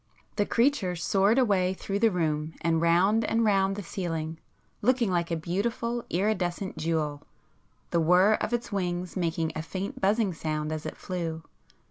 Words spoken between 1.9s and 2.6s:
the room